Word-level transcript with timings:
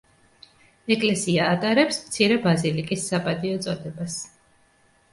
ეკლესია 0.95 1.51
ატარებს 1.57 2.01
„მცირე 2.07 2.41
ბაზილიკის“ 2.49 3.07
საპატიო 3.13 3.63
წოდებას. 3.69 4.21